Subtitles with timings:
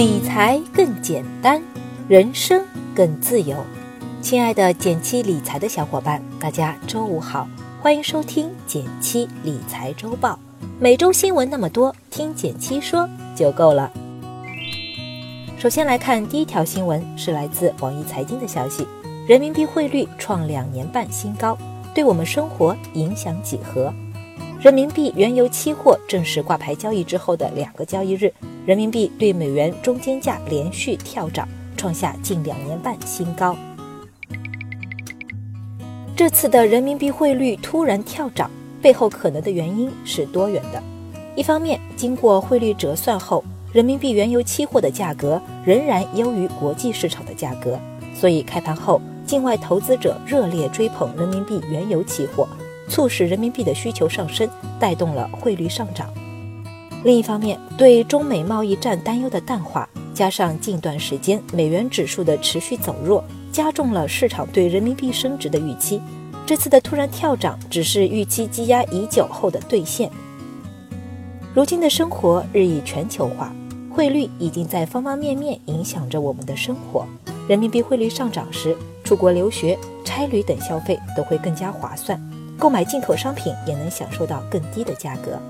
[0.00, 1.62] 理财更简单，
[2.08, 3.54] 人生更自由。
[4.22, 7.46] 亲爱的减七理财的小伙伴，大家周五好，
[7.82, 10.38] 欢迎收听减七理财周报。
[10.78, 13.06] 每周新闻那么多，听减七说
[13.36, 13.92] 就够了。
[15.58, 18.88] 首先来看第一条新闻，是来自网易财经的消息：
[19.28, 21.58] 人民币汇率创两年半新高，
[21.94, 23.92] 对我们生活影响几何？
[24.60, 28.30] 人民币原油期货正式挂牌交易之后的两个交易日。
[28.66, 33.56] 人民币对美元中间价连续跳涨，创下近两年半新高。
[36.14, 38.50] 这次的人民币汇率突然跳涨，
[38.82, 40.82] 背后可能的原因是多元的。
[41.34, 47.80] 一方面，经过汇率折算后，人民币原油期货的价格仍然优于国际市场的价格，
[48.14, 52.46] 所以开盘后境外投资者热烈追捧人民币原油期货，
[52.90, 54.46] 促使人民币的需求上升，
[54.78, 56.12] 带动了汇率上涨。
[57.04, 65.98] 另一方面，对中美贸易战担忧的淡化，加上近段时间美元指数的持续走弱，加重了市场对人民币升值的预期。
[66.44, 70.10] 这次的突然跳涨，只是预期积压已久后的兑现。
[71.54, 73.54] 如今的生活日益全球化，
[73.90, 77.06] 汇率已经在方方面面影响着我们的生活。
[77.48, 82.20] 人民币汇率上涨时，出国留学、差旅等消费都会更加划算，
[82.60, 85.40] 购买进口商品也能享受到更低的价格。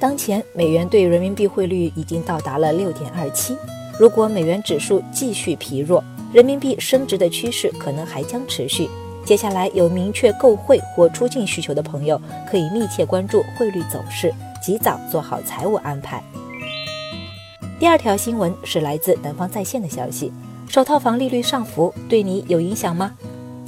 [0.00, 3.56] 当前美元对人民币汇率已经到达了六点二七，
[3.98, 8.90] 如果美元指数继续疲弱，人民币升值的趋势可能还将持续。
[9.24, 16.20] 接下来有明确购汇或出境需求的朋友，可以密切关注汇率走势，及早做好财务安排。
[17.78, 20.32] 第二条新闻是来自南方在线的消息：
[20.68, 23.12] 首套房利率上浮对你有影响吗？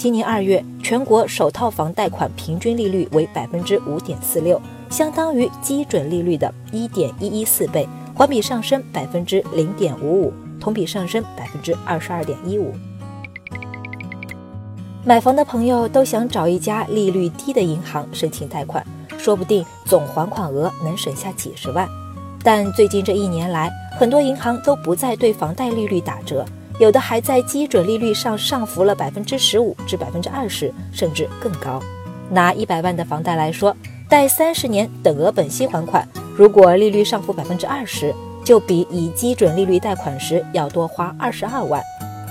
[0.04, 4.60] 今年二月，全国首套房贷款平均利率为百分之五点四六。
[4.90, 12.74] 相当于基准利率的一点一一四倍，环比上升百分之零点五五，同比上升百分之二十二点一五。
[15.06, 18.86] 买房的朋友都想找一家利率低的银行申请贷款，
[19.16, 21.88] 说不定总还款额能省下几十万。
[22.42, 26.44] 但最近这一年来，很多银行都不再对房贷利率打折，
[26.78, 31.80] 有的还在基准利率上上浮了百分之十五至百分之二十，甚至更高。
[32.30, 33.76] 拿一百万的房贷来说。
[34.06, 38.14] 贷三十年等额本息还款，如果利率上浮百分之二十，
[38.44, 41.82] 就比以基准利率贷款时要多花二十二万。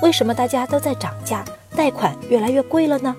[0.02, 1.44] 为什么大家都在涨价，
[1.76, 3.14] 贷款越来越贵了呢？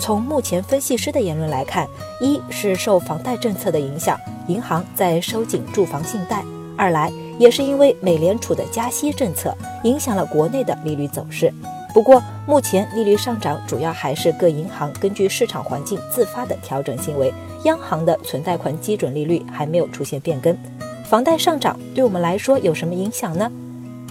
[0.00, 1.86] 从目前分析师的言论来看，
[2.20, 4.18] 一是受房贷政策的影响，
[4.48, 6.38] 银行在收紧住房信贷；
[6.76, 11.52] 二来也是因为美联储的加息政策影响了国内的利率走势。
[11.92, 20.56] 不过，目前利率上涨主要还是各银行根据市场环境自发的调整行为，央行的存贷款基准利率还没有出现变更。
[21.04, 23.50] 房贷上涨对我们来说有什么影响呢？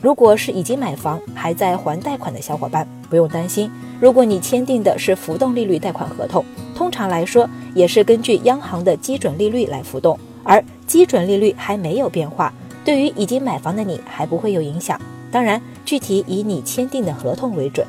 [0.02, 3.72] 如果是已经买房还在还贷款的小伙伴，不用担心。
[4.02, 6.44] 如果你签订的是浮动利率贷款合同，
[6.76, 12.54] 通常来说也是根据央行的基准利率来浮动，而基准利率还没有变化，
[12.84, 15.00] 对于已经买房的你还不会有影响。
[15.32, 17.86] 当然，具体以你签订的合同为准。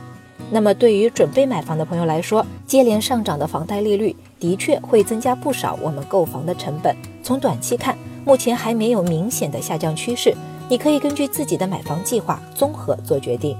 [0.50, 6.94] 那么，对于准备买房的朋友来说，接连上涨的房贷利率的确会增加不少我们购房的成本。
[7.22, 10.34] 从短期看，目前还没有明显的下降趋势。
[10.68, 13.56] 你可以根据自己的买房计划综合做决定。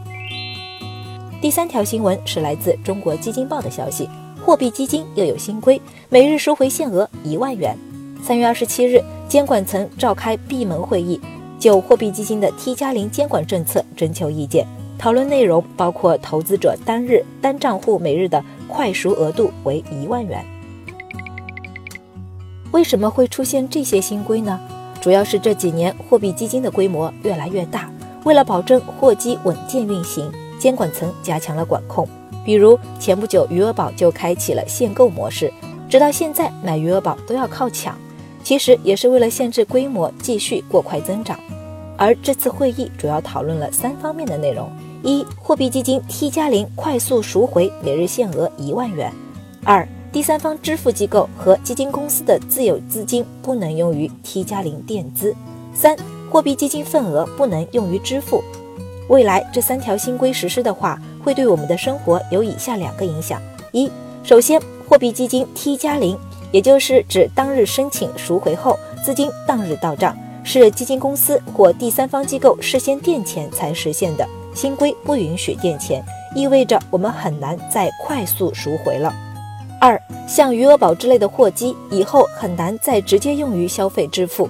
[1.41, 4.09] 第三条新闻是来自中国基金报的消息：
[4.45, 7.77] 货币基金又有新规，每日赎回限额一万元。
[8.23, 11.19] 三月二十七日，监管层召开闭门会议。
[11.59, 14.67] 就货币基金的 T 加零监管政策征求意见，
[14.99, 20.45] 讨论内容包括投资者单日单账户每日的快赎额度为一万元。
[22.73, 24.61] 为什么会出现这些新规呢？
[25.01, 27.91] 主要是这几年货币基金的规模越来越大，
[28.25, 32.07] 为了保证货基稳健运行，监管层加强了管控。
[32.45, 35.51] 比如前不久余额宝就开启了限购模式，
[35.89, 37.97] 直到现在买余额宝都要靠抢。
[38.43, 41.39] 其实也是为了限制规模继续过快增长，
[41.97, 44.69] 而这次会议主要讨论了三方面的内容：
[45.03, 49.11] 一、货币基金 T 加零快速赎回每日限额一万元；
[49.65, 55.33] 二、第三方支付机构和基金公司的自有资金不能用于 T 加零垫资；
[55.73, 55.97] 三、
[56.29, 58.43] 货币基金份额不能用于支付。
[59.09, 63.41] 未来这三条新规实施的话，会对我们的生活有以下两个影响：
[63.71, 63.91] 一、
[64.25, 66.19] 首先，货币基金 T 加零。
[66.53, 74.29] 也就是指当日申请赎回后，资金当日到账，是基金公司或第三方机构事先垫钱才实现的。
[74.55, 76.05] 新规不允许垫钱，
[76.37, 79.13] 意味着我们很难再快速赎回了。
[79.81, 84.49] 二，像余额宝之类的货基，以后很难再直接用于消费支付。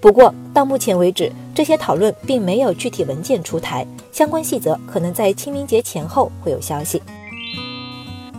[0.00, 7.02] 不过到目前为止，这些讨论并没有具体文件出台，相关细则可能在清明节前后会有消息。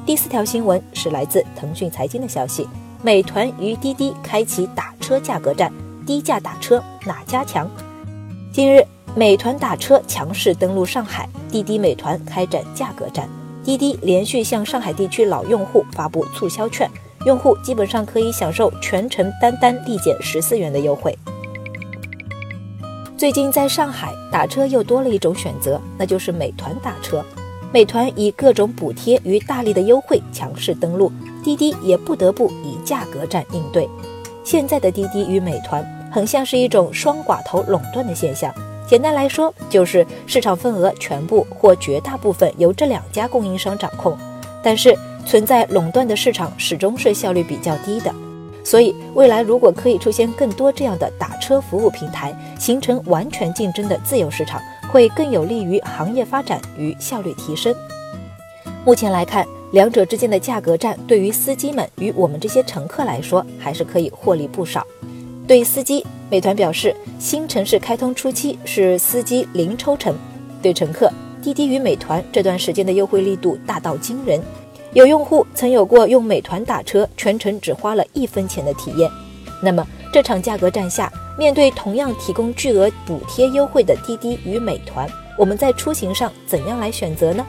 [0.04, 2.68] 第四条新闻是来自腾讯财经的消息：
[3.04, 5.74] 美团与滴滴开启打车价格战，
[6.06, 7.68] 低价打车哪家强？
[8.54, 13.28] 近日，美团打车强势登陆上海，滴滴美团开展价格战。
[13.64, 16.88] 滴滴连续向上海地区老用户发布促销券，
[17.26, 21.18] 用户基本上可以享受全程单单立减十四元的优惠。
[23.18, 27.26] 最近在上海打车又多了一种选择，那就是美团打车。
[27.72, 31.12] 美团以各种补贴与大力的优惠强势登陆，
[31.44, 33.90] 滴滴也不得不以价格战应对。
[34.44, 38.54] 现在的滴滴与美团很像是一种双寡头垄断的现象。
[38.88, 44.18] 简单来说，就是市场份额全部或绝大部分由这两家供应商掌控。
[44.64, 48.14] 但是存在垄断的市场始终是效率比较低的。
[48.64, 54.62] 所以，未来如果可以出现更多这样的打车服务平台，形成完全竞争的自由市场，
[54.92, 57.74] 会更有利于行业发展与效率提升。
[58.86, 64.86] 目前来看，两者之间的价格战，对于司机们与我们这些乘客来说，还是可以获利不少。
[65.48, 70.14] 对司机，美团表示，新城市开通初期是司机零抽成；
[70.62, 74.42] 对乘客，滴滴与美团这段时间的优惠力度大到惊人。
[74.94, 79.10] 有用户曾有过用美团打车全程只花了一分钱的体验。
[79.64, 81.10] 那么这场价格战下，
[81.40, 87.46] 面对同样提供巨额补贴优惠的滴滴与美团，我们在出行上怎样来选择呢？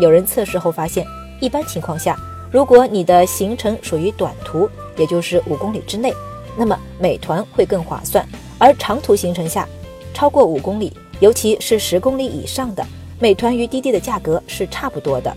[0.00, 1.06] 有人测试后发现，
[1.40, 2.18] 一般情况下，
[2.50, 6.12] 如果你的行程属于短途，也就是五公里之内，
[6.56, 8.24] 那么美团会更划算；
[8.58, 9.68] 而长途行程下，
[10.14, 12.86] 超过五公里，尤其是十公里以上的，
[13.18, 15.34] 美团与滴滴的价格是差不多的。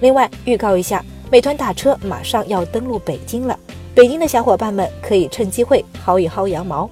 [0.00, 3.58] 另外预告一下，美团打车马上要登陆北京了，
[3.94, 6.88] 北京的小伙伴们可以趁机会薅一薅羊毛。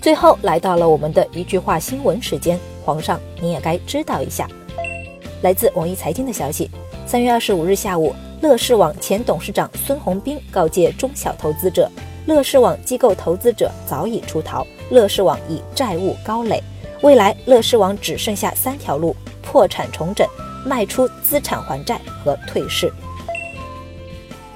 [0.00, 4.48] 最后来到了我们的一句话新闻时间，皇上你也该知道一下。
[5.42, 6.70] 来自网易财经的消息，
[7.06, 11.88] 三月二十五日下午，乐视网前董事长孙宏斌告诫中小投资者，
[12.26, 16.60] 乐视网机构投资者早已出逃，乐视网已债务高垒，
[17.02, 20.26] 未来乐视网只剩下三条路：破产重整。
[20.64, 22.92] 卖出资产还债和退市。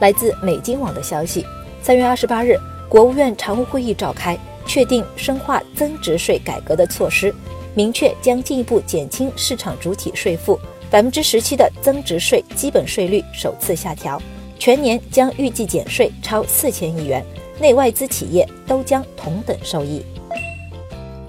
[0.01, 1.47] 来自美金网的消息，
[1.81, 2.59] 三月二十八日，
[2.89, 4.37] 国务院常务会议召开，
[4.67, 7.33] 确定深化增值税改革的措施，
[7.77, 10.59] 明确将进一步减轻市场主体税负，
[10.91, 14.21] 百分之十七的增值税基本税率首次下调，
[14.59, 17.25] 全年将预计减税超四千亿元，
[17.61, 20.05] 内外资企业都将同等受益。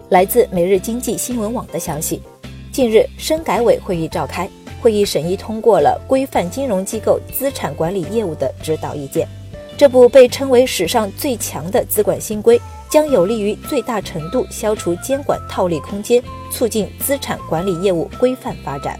[0.10, 2.24] 来自每日经济新闻网的消息，
[2.72, 4.50] 近日深改委会议召开。
[4.82, 9.28] 会议审议通过了规范金融机构资产管理业务的指导意见。
[9.78, 12.60] 这部被称为史上最强的资管新规，
[12.90, 16.22] 将有利于最大程度消除监管套利空间，
[16.52, 19.00] 促进资产管理业务规范发展。